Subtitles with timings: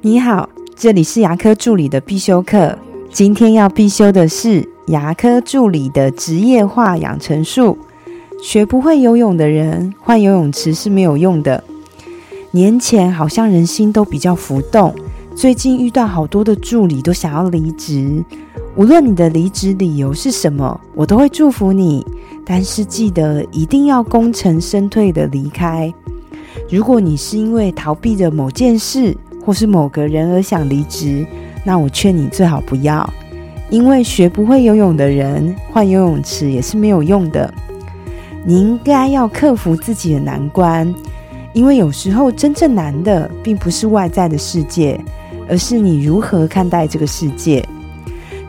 [0.00, 2.78] 你好，这里是牙科助理的必修课。
[3.10, 7.76] 今天要必修的是牙科助理的职业化养成术。
[8.40, 11.64] 学不会游泳的人换游泳池是没有用的。
[12.52, 14.94] 年前好像人心都比较浮动，
[15.34, 18.24] 最近遇到好多的助理都想要离职。
[18.76, 22.06] 无论你的离职理由是什么，我都会祝福你。
[22.44, 25.92] 但是记得一定要功成身退的离开。
[26.70, 29.16] 如果你是因为逃避着某件事
[29.48, 31.26] 或是某个人而想离职，
[31.64, 33.10] 那我劝你最好不要，
[33.70, 37.50] 因为学不会游泳的人换游泳池也是没有用的。
[38.44, 40.94] 你应该要克服自己的难关，
[41.54, 45.00] 因为有时候真正难的并不是外在的世界，
[45.48, 47.66] 而是你如何看待这个世界。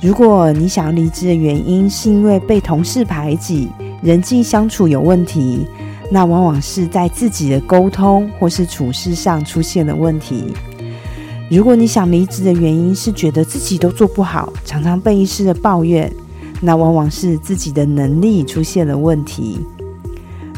[0.00, 3.68] 如果你想要离职的原因是因为被同事排挤、
[4.00, 5.66] 人际相处有问题。
[6.08, 10.54] 那往往是在自己的沟通或是处事上出现了问题。
[11.48, 16.12] 如果你想离职的原因是觉得自己都做不好，常常被医师的抱怨，
[16.60, 19.58] 那往往是自己的能力出现了问题。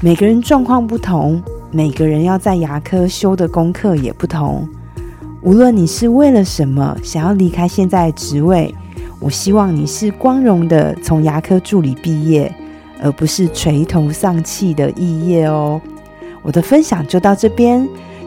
[0.00, 4.66] 每个人状况不同，每个人要在牙科修的功课也不同。
[5.42, 8.74] 无论你是为了什么想要离开现在职位，
[9.20, 12.54] 我希望你是光荣的从牙科助理毕业。
[13.00, 15.80] 而不是垂头丧气的肄业哦。
[16.42, 17.88] 我的分享就到这边。